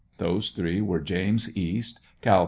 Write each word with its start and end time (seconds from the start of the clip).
Those 0.17 0.49
three 0.49 0.81
were 0.81 0.99
James 0.99 1.55
East, 1.55 1.99
Cal. 2.21 2.39